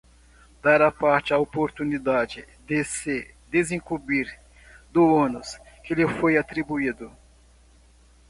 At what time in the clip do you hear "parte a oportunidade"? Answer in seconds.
0.91-2.43